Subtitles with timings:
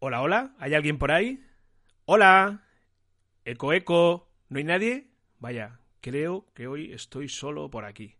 [0.00, 1.42] Hola, hola, ¿hay alguien por ahí?
[2.04, 2.62] Hola.
[3.44, 4.30] Eco, eco.
[4.48, 5.08] ¿No hay nadie?
[5.40, 8.14] Vaya, creo que hoy estoy solo por aquí.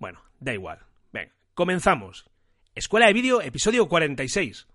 [0.00, 0.80] Bueno, da igual.
[1.12, 2.28] Venga, comenzamos.
[2.74, 4.66] Escuela de Vídeo, episodio 46.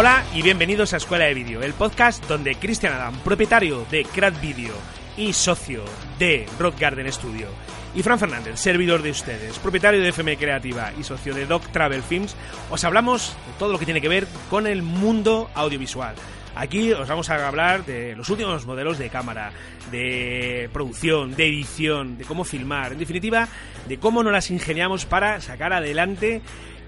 [0.00, 4.40] Hola y bienvenidos a Escuela de Vídeo, el podcast donde Cristian Adam, propietario de Crat
[4.40, 4.72] Video
[5.16, 5.82] y socio
[6.20, 7.48] de Rock Garden Studio,
[7.96, 12.04] y Fran Fernández, servidor de ustedes, propietario de FM Creativa y socio de Doc Travel
[12.04, 12.36] Films,
[12.70, 16.14] os hablamos de todo lo que tiene que ver con el mundo audiovisual.
[16.54, 19.50] Aquí os vamos a hablar de los últimos modelos de cámara,
[19.90, 23.48] de producción, de edición, de cómo filmar, en definitiva,
[23.88, 26.40] de cómo nos las ingeniamos para sacar adelante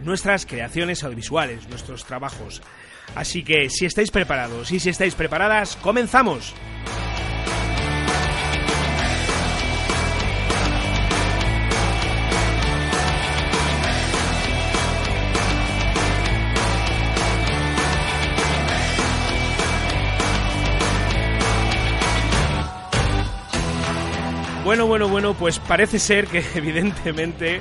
[0.05, 2.63] nuestras creaciones audiovisuales, nuestros trabajos.
[3.15, 6.55] Así que si estáis preparados y si estáis preparadas, comenzamos.
[24.71, 27.61] Bueno, bueno, bueno, pues parece ser que evidentemente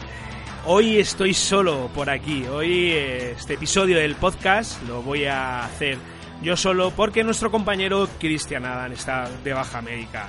[0.72, 2.45] Hoy estoy solo por aquí.
[2.45, 5.98] Hoy eh, este episodio del podcast lo voy a hacer
[6.44, 10.28] yo solo porque nuestro compañero Cristian Adam está de baja médica.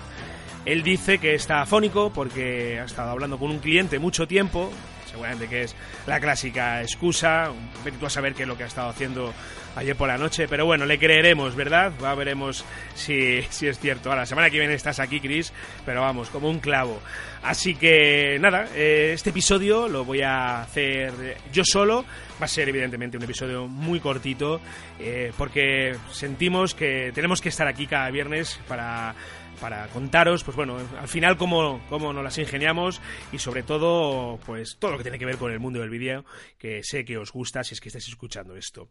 [0.65, 4.71] Él dice que está afónico porque ha estado hablando con un cliente mucho tiempo,
[5.11, 5.75] seguramente que es
[6.07, 7.51] la clásica excusa,
[7.85, 9.35] vete a saber qué es lo que ha estado haciendo
[9.77, 11.93] ayer por la noche, pero bueno, le creeremos, ¿verdad?
[12.03, 14.09] Va, veremos si, si es cierto.
[14.09, 15.53] Ahora, la semana que viene estás aquí, Chris,
[15.85, 17.01] pero vamos, como un clavo.
[17.43, 21.13] Así que nada, eh, este episodio lo voy a hacer
[21.53, 22.05] yo solo.
[22.41, 24.61] Va a ser evidentemente un episodio muy cortito
[24.99, 29.15] eh, porque sentimos que tenemos que estar aquí cada viernes para
[29.61, 33.01] para contaros, pues bueno, al final cómo, cómo nos las ingeniamos
[33.33, 36.25] y sobre todo, pues todo lo que tiene que ver con el mundo del vídeo,
[36.59, 38.89] que sé que os gusta si es que estáis escuchando esto.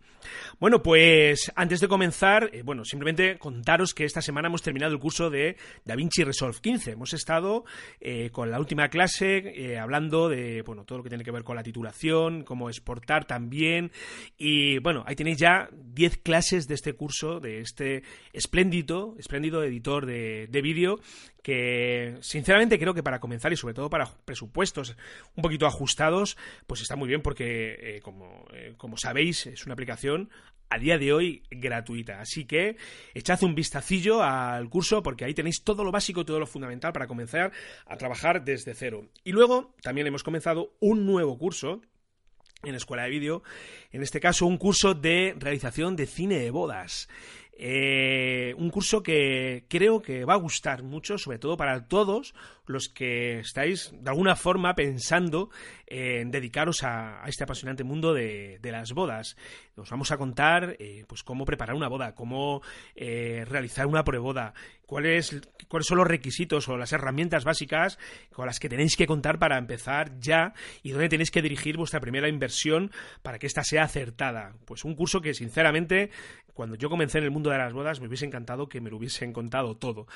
[0.60, 5.00] Bueno, pues antes de comenzar, eh, bueno, simplemente contaros que esta semana hemos terminado el
[5.00, 6.92] curso de DaVinci Resolve 15.
[6.92, 7.66] Hemos estado
[8.00, 11.44] eh, con la última clase eh, hablando de, bueno, todo lo que tiene que ver
[11.44, 13.92] con la titulación, cómo exportar también
[14.38, 18.04] y bueno, ahí tenéis ya 10 clases de este curso, de este
[18.34, 21.00] espléndido, espléndido editor de vídeo
[21.42, 24.96] que sinceramente creo que para comenzar y sobre todo para presupuestos
[25.36, 26.38] un poquito ajustados,
[26.68, 30.30] pues está muy bien porque eh, como, eh, como sabéis es una aplicación
[30.70, 32.20] a día de hoy gratuita.
[32.20, 32.78] Así que
[33.14, 37.08] echad un vistacillo al curso porque ahí tenéis todo lo básico todo lo fundamental para
[37.08, 37.52] comenzar
[37.86, 39.08] a trabajar desde cero.
[39.24, 41.82] Y luego también hemos comenzado un nuevo curso
[42.64, 43.44] en Escuela de Vídeo,
[43.92, 47.08] en este caso un curso de realización de cine de bodas.
[47.62, 52.34] Eh, un curso que creo que va a gustar mucho, sobre todo para todos
[52.70, 55.50] los que estáis de alguna forma pensando
[55.88, 59.36] en dedicaros a, este apasionante mundo de, las bodas.
[59.76, 62.62] Os vamos a contar eh, pues cómo preparar una boda, cómo
[62.96, 64.54] eh, realizar una preboda,
[64.86, 67.98] cuáles, cuáles son los requisitos o las herramientas básicas
[68.32, 70.54] con las que tenéis que contar para empezar ya
[70.84, 72.92] y dónde tenéis que dirigir vuestra primera inversión
[73.24, 74.54] para que ésta sea acertada.
[74.66, 76.12] Pues un curso que sinceramente
[76.54, 78.98] cuando yo comencé en el mundo de las bodas me hubiese encantado que me lo
[78.98, 80.08] hubiesen contado todo.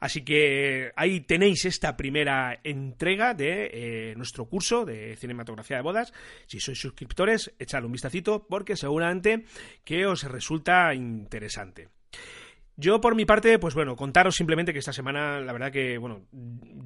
[0.00, 6.14] Así que ahí tenéis esta primera entrega de eh, nuestro curso de cinematografía de bodas.
[6.46, 9.44] Si sois suscriptores, echadle un vistacito porque seguramente
[9.84, 11.90] que os resulta interesante.
[12.74, 16.24] Yo, por mi parte, pues bueno, contaros simplemente que esta semana, la verdad que, bueno,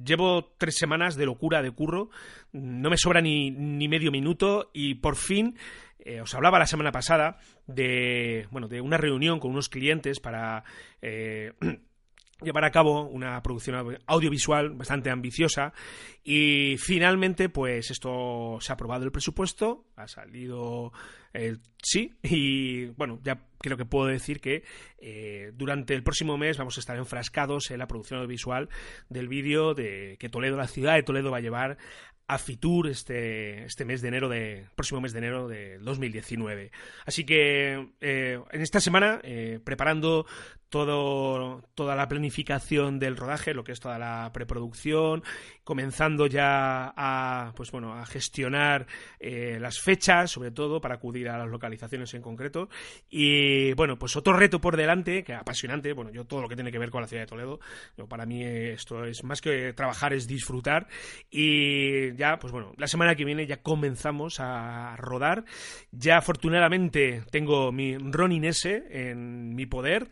[0.03, 2.09] llevo tres semanas de locura de curro,
[2.51, 5.55] no me sobra ni, ni medio minuto y por fin
[5.99, 10.65] eh, os hablaba la semana pasada de, bueno, de una reunión con unos clientes para
[11.01, 11.53] eh,
[12.41, 15.73] llevar a cabo una producción audiovisual bastante ambiciosa.
[16.23, 20.91] Y finalmente pues esto se ha aprobado el presupuesto ha salido
[21.33, 24.63] el sí y bueno ya creo que puedo decir que
[24.97, 28.69] eh, durante el próximo mes vamos a estar enfrascados en la producción audiovisual
[29.09, 31.77] del vídeo de que Toledo la ciudad de Toledo va a llevar
[32.27, 36.71] a Fitur este, este mes de enero de próximo mes de enero de 2019
[37.05, 40.25] así que eh, en esta semana eh, preparando
[40.69, 45.23] todo, toda la planificación del rodaje, lo que es toda la preproducción,
[45.63, 48.87] comenzando ya a, pues bueno, a gestionar
[49.19, 52.69] eh, las fechas, sobre todo, para acudir a las localizaciones en concreto.
[53.09, 56.71] Y bueno, pues otro reto por delante, que apasionante, bueno, yo todo lo que tiene
[56.71, 57.59] que ver con la ciudad de Toledo,
[58.07, 60.87] para mí esto es más que trabajar, es disfrutar.
[61.29, 65.45] Y ya, pues bueno, la semana que viene ya comenzamos a rodar.
[65.91, 70.09] Ya afortunadamente tengo mi Ronin S en mi poder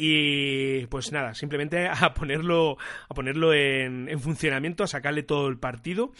[0.00, 2.78] y pues nada, simplemente a ponerlo,
[3.08, 6.12] a ponerlo en, en funcionamiento, a sacarle todo el partido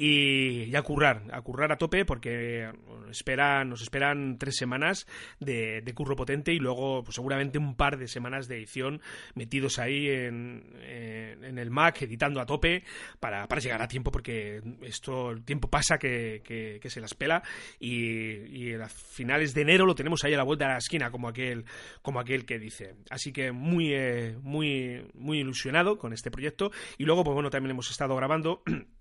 [0.00, 2.70] y, a currar, a currar a tope porque
[3.10, 5.06] esperan, nos esperan tres semanas
[5.40, 9.02] de, curro potente y luego pues, seguramente un par de semanas de edición
[9.34, 12.82] metidos ahí en, en, el Mac, editando a tope
[13.18, 17.42] para, para, llegar a tiempo porque esto, el tiempo pasa que, que, se las pela
[17.78, 21.10] y, y, a finales de enero lo tenemos ahí a la vuelta de la esquina
[21.10, 21.66] como aquel,
[22.00, 22.94] como aquel que dice.
[23.32, 26.72] Que muy, eh, muy, muy ilusionado con este proyecto.
[26.98, 28.62] Y luego pues bueno también hemos estado grabando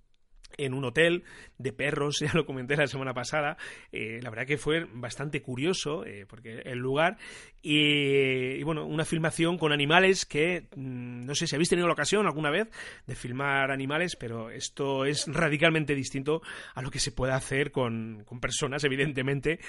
[0.58, 1.24] en un hotel
[1.58, 3.58] de perros, ya lo comenté la semana pasada,
[3.92, 7.18] eh, la verdad que fue bastante curioso, eh, porque el lugar,
[7.62, 12.26] y, bueno, una filmación con animales que, mm, no sé si habéis tenido la ocasión
[12.26, 12.70] alguna vez
[13.06, 16.42] de filmar animales, pero esto es radicalmente distinto
[16.76, 19.60] a lo que se puede hacer con, con personas, evidentemente,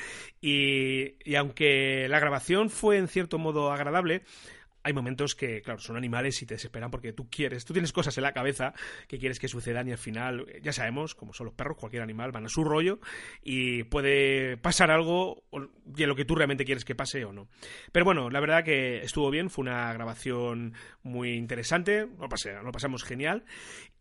[0.40, 4.22] y, y aunque la grabación fue en cierto modo agradable,
[4.82, 8.16] hay momentos que, claro, son animales y te desesperan porque tú quieres, tú tienes cosas
[8.16, 8.74] en la cabeza
[9.08, 12.32] que quieres que sucedan y al final, ya sabemos, como son los perros, cualquier animal
[12.32, 13.00] van a su rollo
[13.42, 15.44] y puede pasar algo
[15.84, 17.48] de lo que tú realmente quieres que pase o no.
[17.92, 22.72] Pero bueno, la verdad que estuvo bien, fue una grabación muy interesante, lo, pasé, lo
[22.72, 23.44] pasamos genial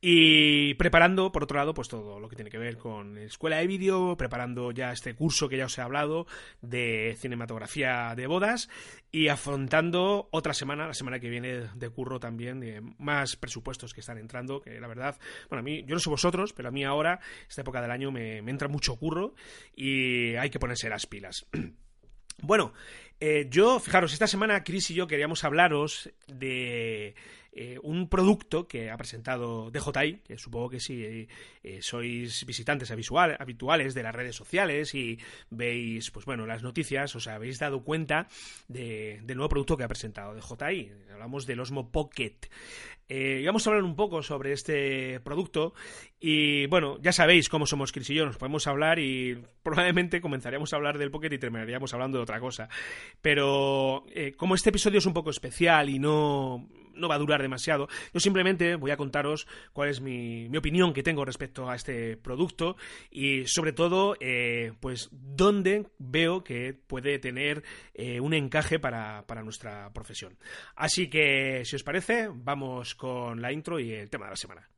[0.01, 3.68] y preparando, por otro lado, pues todo lo que tiene que ver con escuela de
[3.68, 6.25] vídeo, preparando ya este curso que ya os he hablado
[6.62, 8.69] de cinematografía de bodas
[9.12, 14.00] y afrontando otra semana, la semana que viene de curro también, de más presupuestos que
[14.00, 15.18] están entrando, que la verdad,
[15.50, 17.19] bueno, a mí, yo no sé vosotros, pero a mí ahora,
[17.50, 19.36] esta época del año, me, entra mucho curro
[19.75, 21.45] y hay que ponerse las pilas.
[22.42, 22.72] bueno,
[23.19, 27.16] eh, yo, fijaros, esta semana Chris y yo queríamos hablaros de
[27.51, 31.28] eh, un producto que ha presentado DJI, que supongo que si
[31.63, 35.18] eh, sois visitantes habituales de las redes sociales y
[35.50, 38.28] veis, pues bueno, las noticias, os habéis dado cuenta
[38.68, 40.92] del nuevo producto que ha presentado DJI.
[41.12, 42.50] Hablamos del Osmo Pocket.
[43.12, 45.74] Eh, vamos a hablar un poco sobre este producto
[46.19, 50.72] y bueno, ya sabéis cómo somos Chris y yo, nos podemos hablar y probablemente comenzaríamos
[50.72, 52.69] a hablar del Pocket y terminaríamos hablando de otra cosa.
[53.24, 54.06] Pero
[54.38, 56.69] como este episodio es un poco especial y no
[57.00, 57.88] no va a durar demasiado.
[58.13, 62.75] Yo simplemente voy a contaros cuál es mi, opinión que tengo respecto a este producto
[63.10, 67.63] y sobre todo, eh, pues, dónde veo que puede tener
[67.94, 70.38] eh, un encaje para, para nuestra profesión.
[70.75, 74.69] Así que, si os parece, vamos con la intro y el tema de la semana.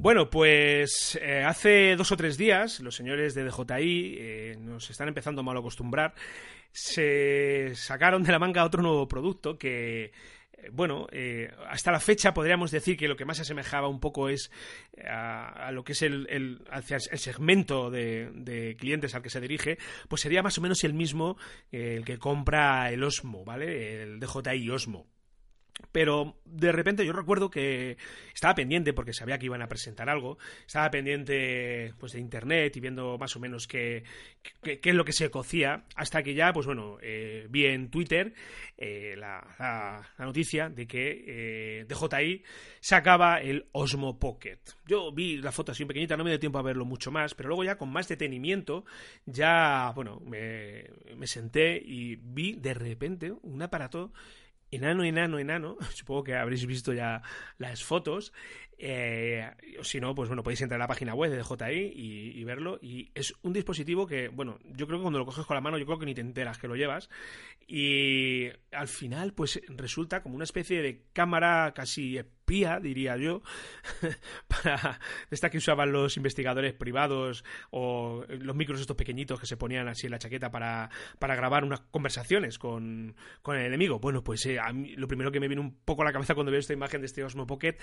[0.00, 5.08] Bueno, pues eh, hace dos o tres días los señores de DJI eh, nos están
[5.08, 6.14] empezando a mal acostumbrar.
[6.70, 10.12] Se sacaron de la manga otro nuevo producto que,
[10.52, 11.08] eh, bueno,
[11.68, 14.52] hasta la fecha podríamos decir que lo que más se asemejaba un poco es
[15.04, 19.78] a, lo que es el, el, segmento de, de, clientes al que se dirige,
[20.08, 21.36] pues sería más o menos el mismo
[21.72, 24.04] el que compra el Osmo, ¿vale?
[24.04, 25.17] El DJI Osmo.
[25.92, 27.96] Pero de repente yo recuerdo que
[28.34, 32.80] estaba pendiente porque sabía que iban a presentar algo, estaba pendiente pues de internet y
[32.80, 34.04] viendo más o menos qué,
[34.62, 38.34] qué, es lo que se cocía, hasta que ya, pues bueno, eh, vi en Twitter
[38.76, 42.42] eh, la, la, noticia de que eh, DJI
[42.80, 44.58] sacaba el Osmo Pocket.
[44.86, 47.48] Yo vi la foto así pequeñita, no me dio tiempo a verlo mucho más, pero
[47.48, 48.84] luego ya con más detenimiento,
[49.26, 50.84] ya, bueno, me,
[51.16, 54.12] me senté y vi de repente un aparato
[54.70, 55.76] enano, enano, enano.
[55.94, 57.22] Supongo que habréis visto ya
[57.58, 58.32] las fotos.
[58.80, 59.50] Eh,
[59.82, 62.78] si no, pues bueno, podéis entrar a la página web de DJI y, verlo.
[62.80, 65.78] Y es un dispositivo que, bueno, yo creo que cuando lo coges con la mano,
[65.78, 67.10] yo creo que ni te enteras que lo llevas.
[67.66, 72.18] Y al final, pues resulta como una especie de cámara casi
[72.80, 73.42] diría yo,
[74.48, 74.98] para
[75.30, 80.06] esta que usaban los investigadores privados o los micros estos pequeñitos que se ponían así
[80.06, 83.98] en la chaqueta para, para grabar unas conversaciones con, con el enemigo.
[83.98, 86.34] Bueno, pues eh, a mí, lo primero que me viene un poco a la cabeza
[86.34, 87.76] cuando veo esta imagen de este Osmo Pocket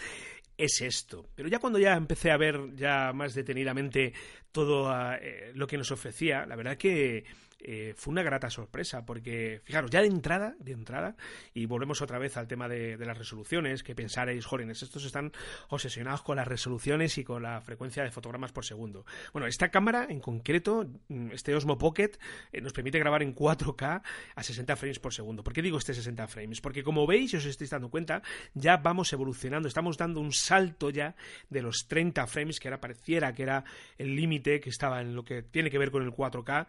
[0.58, 1.26] es esto.
[1.36, 4.14] Pero ya cuando ya empecé a ver ya más detenidamente
[4.52, 7.26] todo eh, lo que nos ofrecía, la verdad que
[7.68, 11.16] eh, fue una grata sorpresa, porque fijaros, ya de entrada, de entrada,
[11.52, 15.32] y volvemos otra vez al tema de, las resoluciones, que pensaréis, jóvenes, estos están
[15.70, 19.04] obsesionados con las resoluciones y con la frecuencia de fotogramas por segundo.
[19.34, 22.12] Bueno, esta cámara en concreto, mm, este Osmo Pocket,
[22.52, 24.04] eh, nos permite grabar en 4K
[24.36, 25.44] a 60 frames por segundo.
[25.44, 26.62] ¿Por qué digo este 60 frames?
[26.62, 28.22] Porque como veis, y os estáis dando cuenta,
[28.54, 31.16] ya vamos evolucionando, estamos dando un salto ya
[31.50, 33.64] de los 30 frames, que era pareciera que era
[33.98, 36.68] el límite que estaba en lo que tiene que ver con el 4K,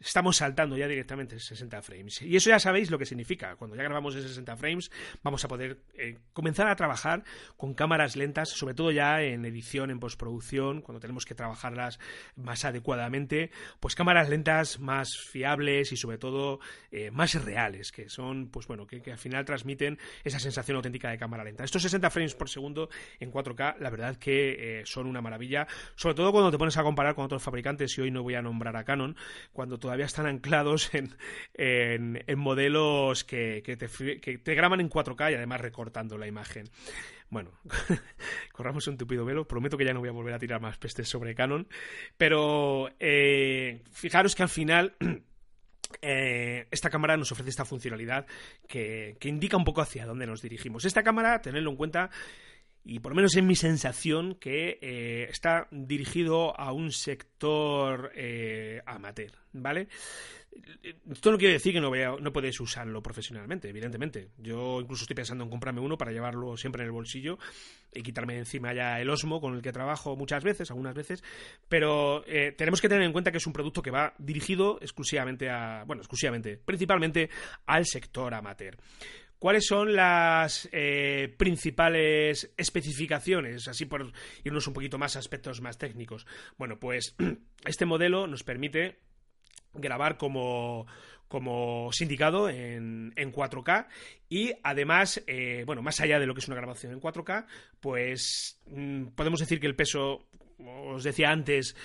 [0.00, 2.22] estamos saltando ya directamente 60 frames.
[2.22, 3.56] Y eso ya sabéis lo que significa.
[3.56, 4.90] Cuando ya grabamos en 60 frames,
[5.22, 7.24] vamos a poder eh, comenzar a trabajar
[7.56, 11.98] con cámaras lentas, sobre todo ya en edición, en postproducción, cuando tenemos que trabajarlas
[12.36, 13.50] más adecuadamente,
[13.80, 16.60] pues cámaras lentas más fiables y sobre todo
[16.90, 21.18] eh, más reales, que son, pues bueno, que, al final transmiten esa sensación auténtica de
[21.18, 21.64] cámara lenta.
[21.64, 22.88] Estos 60 frames por segundo
[23.20, 26.82] en 4K, la verdad que eh, son una maravilla, sobre todo cuando te pones a
[26.82, 29.16] comparar con otros fabricantes, y hoy no voy a nombrar a Canon,
[29.52, 31.14] cuando todavía están anclados en,
[31.54, 36.68] en, modelos que, que, te, graban en 4K y además recortando la imagen.
[37.30, 37.52] Bueno,
[38.52, 39.46] corramos un tupido velo.
[39.46, 41.68] Prometo que ya no voy a volver a tirar más pestes sobre Canon.
[42.18, 44.96] Pero eh, fijaros que al final.
[46.02, 48.26] Eh, esta cámara nos ofrece esta funcionalidad
[48.68, 50.84] que, que, indica un poco hacia dónde nos dirigimos.
[50.84, 52.10] Esta cámara, tenedlo en cuenta,
[52.86, 58.80] y por lo menos en mi sensación que eh, está dirigido a un sector eh,
[58.86, 59.88] amateur, ¿vale?
[61.10, 64.28] Esto no quiere decir que no, vea, no podéis usarlo profesionalmente, evidentemente.
[64.38, 67.38] Yo incluso estoy pensando en comprarme uno para llevarlo siempre en el bolsillo
[67.92, 71.22] y quitarme encima ya el Osmo con el que trabajo muchas veces, algunas veces,
[71.68, 75.50] pero eh, tenemos que tener en cuenta que es un producto que va dirigido exclusivamente
[75.50, 77.28] a, bueno, exclusivamente, principalmente
[77.66, 78.76] al sector amateur.
[79.38, 83.68] ¿Cuáles son las eh, principales especificaciones?
[83.68, 84.12] Así por
[84.44, 86.26] irnos un poquito más a aspectos más técnicos.
[86.56, 87.14] Bueno, pues
[87.66, 88.98] este modelo nos permite
[89.74, 90.86] grabar como,
[91.28, 93.88] como sindicado en, en 4K
[94.28, 97.46] y además, eh, bueno, más allá de lo que es una grabación en 4K,
[97.80, 101.76] pues mm, podemos decir que el peso os decía antes,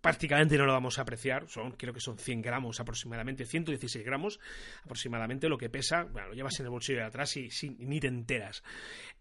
[0.00, 4.38] prácticamente no lo vamos a apreciar, son, creo que son 100 gramos aproximadamente, 116 gramos
[4.84, 8.08] aproximadamente lo que pesa, bueno, lo llevas en el bolsillo de atrás y, ni te
[8.08, 8.62] enteras.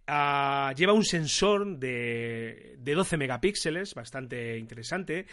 [0.07, 5.25] Ah, lleva un sensor de, de 12 megapíxeles, bastante interesante.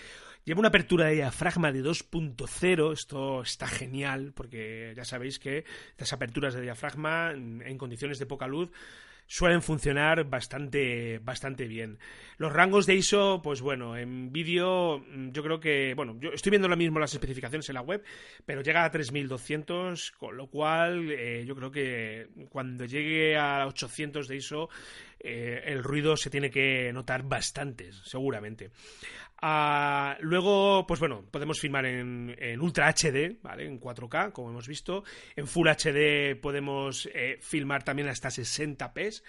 [0.45, 6.13] Lleva una apertura de diafragma de 2.0, esto está genial porque ya sabéis que estas
[6.13, 8.71] aperturas de diafragma en condiciones de poca luz
[9.27, 11.99] suelen funcionar bastante, bastante bien.
[12.37, 16.51] Los rangos de ISO, pues bueno, en vídeo mm, yo creo que, bueno, yo estoy
[16.51, 18.03] viendo lo mismo las especificaciones en la web,
[18.45, 24.29] pero llega a 3200, con lo cual eh, yo creo que cuando llegue a 800
[24.29, 24.69] de ISO
[25.27, 28.71] eh, el ruido se tiene que notar bastante, seguramente.
[29.47, 33.67] Ah, luego, pues bueno, podemos filmar en, Ultra HD, ¿vale?
[33.67, 35.05] En 4K, como hemos visto.
[35.37, 39.23] En Full HD podemos eh, filmar también hasta 60p.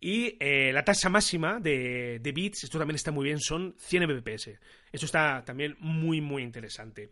[0.00, 4.04] Y eh, la tasa máxima de, de, bits, esto también está muy bien, son 100
[4.04, 4.50] Mbps.
[4.92, 7.10] Esto está también muy, muy interesante.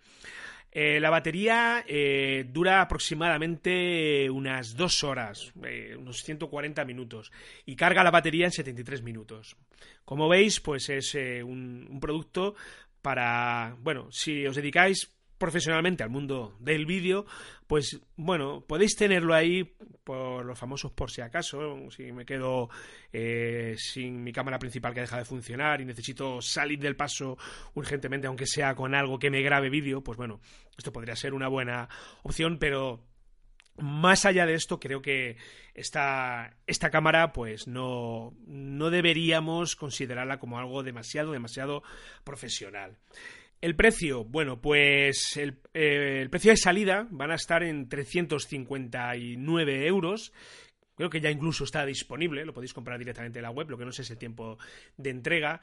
[0.71, 7.33] Eh, la batería eh, dura aproximadamente unas dos horas, eh, unos 140 minutos,
[7.65, 9.57] y carga la batería en 73 minutos.
[10.05, 12.55] Como veis, pues es un, producto
[13.01, 17.25] para, bueno, si os dedicáis profesionalmente al mundo del vídeo,
[17.67, 19.65] pues bueno, podéis tenerlo ahí
[20.05, 22.69] por los famosos por si acaso, si me quedo
[23.13, 27.39] eh, sin mi cámara principal que deja de funcionar y necesito salir del paso
[27.75, 30.41] urgentemente, aunque sea con algo que me grabe vídeo, pues bueno,
[30.77, 31.89] esto podría ser una buena
[32.23, 33.05] opción, pero
[33.79, 35.37] más allá de esto, creo que
[35.75, 41.83] esta, esta cámara, pues no, no deberíamos considerarla como algo demasiado, demasiado
[42.25, 42.99] profesional.
[43.61, 49.87] El precio, bueno, pues el, eh, el, precio de salida van a estar en 359
[49.87, 50.33] euros.
[50.95, 53.85] Creo que ya incluso está disponible, lo podéis comprar directamente en la web, lo que
[53.85, 54.59] no sé es el tiempo
[54.97, 55.61] de entrega.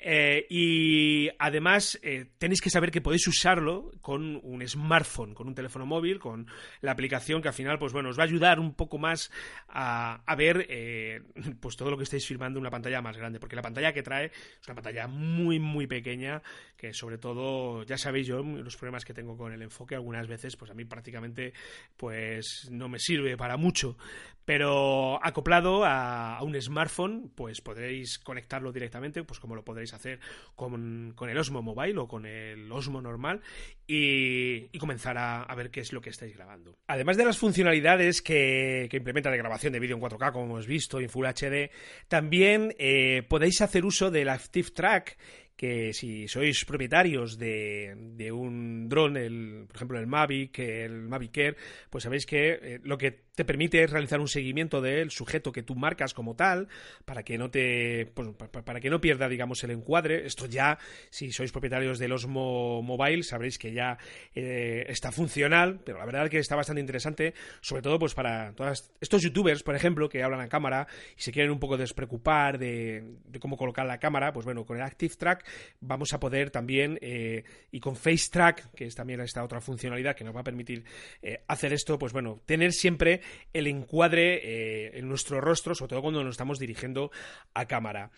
[0.00, 5.56] Eh, y además eh, tenéis que saber que podéis usarlo con un smartphone, con un
[5.56, 6.46] teléfono móvil, con
[6.82, 9.32] la aplicación que al final, pues bueno, os va a ayudar un poco más
[9.68, 11.22] a, ver eh,
[11.60, 14.04] pues todo lo que estáis filmando en una pantalla más grande, porque la pantalla que
[14.04, 16.42] trae es una pantalla muy muy pequeña,
[16.76, 20.56] que sobre todo, ya sabéis yo los problemas que tengo con el enfoque algunas veces,
[20.56, 21.52] pues a mí prácticamente
[21.96, 23.98] pues no me sirve para mucho,
[24.44, 30.20] pero acoplado a, a un smartphone, pues podréis conectarlo directamente, pues como lo podréis hacer
[30.54, 33.40] con, el Osmo Mobile o con el Osmo normal
[33.86, 36.76] y, comenzar a, ver qué es lo que estáis grabando.
[36.86, 41.00] Además de las funcionalidades que, implementa de grabación de vídeo en 4K, como hemos visto,
[41.00, 41.70] en Full HD,
[42.08, 45.18] también eh, podéis hacer uso del Active Track
[45.58, 51.56] que si sois propietarios de, un dron, por ejemplo el Mavic, el Mavic Air,
[51.90, 55.76] pues sabéis que eh, lo que te permite realizar un seguimiento del sujeto que tú
[55.76, 56.66] marcas como tal,
[57.04, 58.30] para que no te, pues,
[58.64, 60.26] para que no pierda, digamos, el encuadre.
[60.26, 60.76] Esto ya,
[61.08, 63.96] si sois propietarios del Osmo Mobile, sabréis que ya
[64.34, 68.54] eh, está funcional, pero la verdad es que está bastante interesante, sobre todo pues para
[68.54, 72.58] todos estos youtubers, por ejemplo, que hablan a cámara y se quieren un poco despreocupar
[72.58, 75.46] de, de cómo colocar la cámara, pues bueno, con el Active Track
[75.78, 80.16] vamos a poder también, eh, y con Face Track, que es también esta otra funcionalidad
[80.16, 80.82] que nos va a permitir
[81.22, 83.20] eh, hacer esto, pues bueno, tener siempre
[83.52, 87.10] el encuadre eh, en nuestro rostro, sobre todo cuando nos estamos dirigiendo
[87.54, 88.10] a cámara.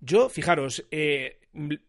[0.00, 0.86] Yo, fijaros,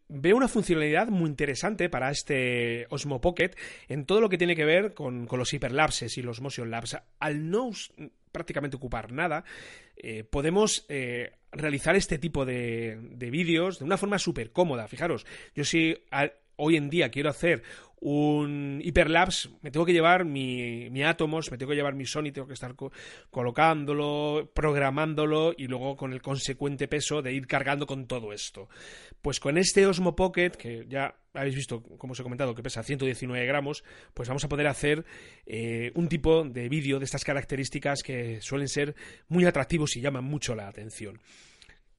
[0.08, 3.52] veo una funcionalidad muy interesante para este Osmo Pocket
[3.88, 6.98] en todo lo que tiene que ver con, los hiperlapses y los motion labs.
[7.20, 7.72] Al no
[8.32, 9.44] prácticamente ocupar nada,
[9.96, 14.88] eh, podemos eh, realizar este tipo de, de vídeos de una forma súper cómoda.
[14.88, 15.98] Fijaros, yo si
[16.62, 17.64] hoy en día quiero hacer
[18.02, 22.32] un hiperlapse, me tengo que llevar mi, mi Atomos, me tengo que llevar mi Sony,
[22.34, 22.76] tengo que estar
[23.30, 28.70] colocándolo, programándolo y luego con el consecuente peso de ir cargando con todo esto.
[29.22, 32.82] Pues con este Osmo Pocket, que ya habéis visto, como os he comentado, que pesa
[32.82, 33.84] 119 gramos,
[34.16, 35.06] pues vamos a poder hacer
[35.46, 38.96] eh, un tipo de vídeo de estas características que suelen ser
[39.28, 41.20] muy atractivos y llaman mucho la atención.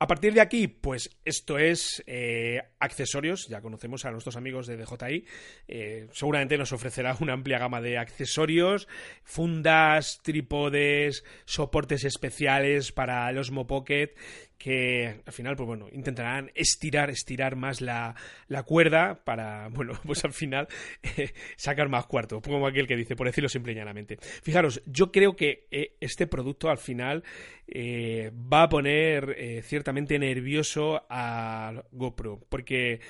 [0.02, 3.46] A partir de aquí, pues esto es eh, accesorios.
[3.48, 5.24] Ya conocemos a nuestros amigos de DJI.
[5.68, 8.88] Eh, seguramente nos ofrecerá una amplia gama de accesorios,
[9.22, 14.16] fundas, trípodes, soportes especiales para el Osmo Pocket
[14.62, 18.14] que al final, pues bueno, intentarán estirar, estirar más la,
[18.46, 20.68] la cuerda para, bueno, pues al final
[21.02, 24.18] eh, sacar más cuarto, como aquel que dice, por decirlo simple y llanamente.
[24.20, 27.24] Fijaros, yo creo que eh, este producto al final
[27.66, 33.00] eh, va a poner ciertamente nervioso a GoPro, porque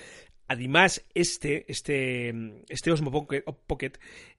[0.48, 2.32] además este, este,
[2.70, 3.10] este Osmo
[3.66, 3.92] Pocket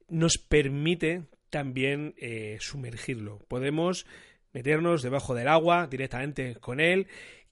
[0.09, 2.15] nos permite también
[2.59, 3.37] sumergirlo.
[3.47, 4.07] Podemos
[4.53, 7.07] meternos debajo del agua directamente con él.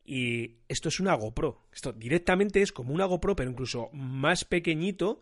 [0.05, 1.61] Y esto es una GoPro.
[1.73, 5.21] Esto directamente es como una GoPro, pero incluso más pequeñito.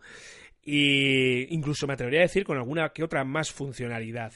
[0.62, 4.32] E incluso me atrevería a decir con alguna que otra más funcionalidad.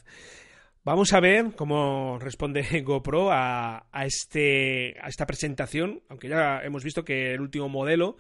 [0.85, 6.85] Vamos a ver cómo responde GoPro a, a, este, a esta presentación, aunque ya hemos
[6.85, 8.19] visto que el último modelo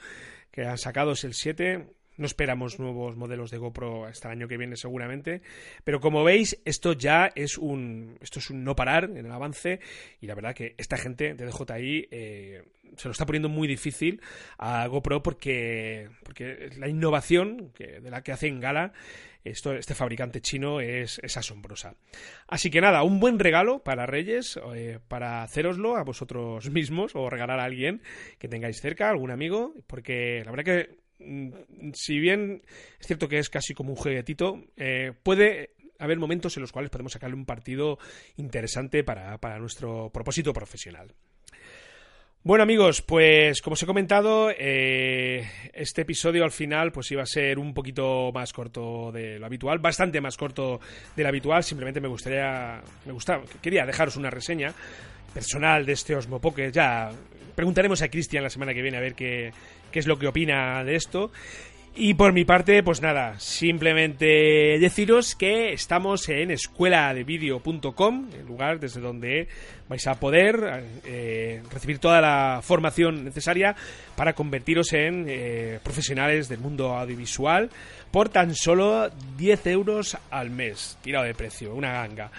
[0.51, 1.87] que han sacado es el 7,
[2.17, 5.43] no esperamos nuevos modelos de GoPro hasta el año que viene seguramente,
[5.85, 9.81] pero como veis esto ya es un esto es un no parar en el avance.
[10.21, 12.63] Y la verdad que esta gente de DJI eh,
[12.97, 14.21] se lo está poniendo muy difícil
[14.59, 18.93] a GoPro porque porque la innovación de la que hacen gala.
[19.45, 21.97] Esto, este fabricante chino es, asombrosa.
[22.49, 27.29] Así que nada, un buen regalo para Reyes, eh, para haceroslo a vosotros mismos o
[27.29, 28.01] regalar a alguien
[28.39, 31.04] que tengáis cerca, algún amigo, porque la verdad que
[31.95, 32.63] si bien
[33.01, 36.91] es cierto que es casi como un juguetito, eh, puede haber momentos en los cuales
[36.91, 37.99] podemos sacarle un partido
[38.37, 41.13] interesante para, nuestro propósito profesional.
[42.43, 47.27] Bueno amigos, pues como os he comentado, eh, este episodio al final pues iba a
[47.27, 50.79] ser un poquito más corto de lo habitual, bastante más corto
[51.17, 54.75] de lo habitual, simplemente me gustaría, me gustaba, quería dejaros una reseña
[55.33, 57.11] personal de este Osmo Pocket, ya
[57.55, 59.53] preguntaremos a Cristian la semana que viene a ver qué,
[59.91, 61.31] qué es lo que opina de esto.
[61.97, 64.27] Y por mi parte, pues nada, simplemente
[64.81, 69.47] deciros que estamos en escueladevideo.com, el lugar desde donde
[69.89, 73.77] vais a poder eh, recibir toda la formación necesaria
[74.17, 77.71] para convertiros en eh, profesionales del mundo audiovisual
[78.11, 82.33] por tan solo 10 euros al mes, tirado de precio, una ganga.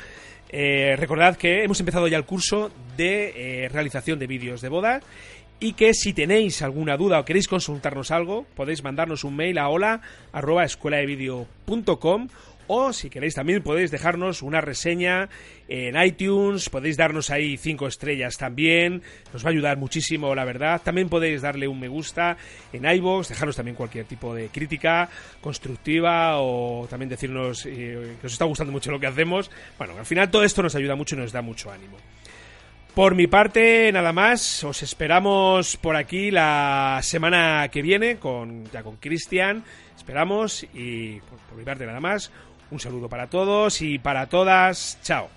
[0.49, 5.01] Eh, recordad que hemos empezado ya el curso de realización de vídeos de boda
[5.59, 9.69] y que si tenéis alguna duda o queréis consultarnos algo, podéis mandarnos un mail a
[9.69, 10.01] hola
[12.67, 15.29] o si queréis también podéis dejarnos una reseña
[15.67, 19.01] en iTunes, podéis darnos ahí cinco estrellas también,
[19.33, 20.81] nos va a ayudar muchísimo la verdad.
[20.83, 22.37] También podéis darle un me gusta
[22.73, 25.09] en iVoox, dejarnos también cualquier tipo de crítica
[25.41, 29.49] constructiva o también decirnos eh, que os está gustando mucho lo que hacemos.
[29.77, 31.97] Bueno, al final todo esto nos ayuda mucho y nos da mucho ánimo.
[32.95, 34.63] Por mi parte, nada más.
[34.63, 39.65] Os esperamos por aquí la semana que viene con ya con Cristian.
[39.97, 42.31] Esperamos y por mi parte nada más.
[42.71, 44.97] Un saludo para todos y para todas.
[45.03, 45.29] Chao.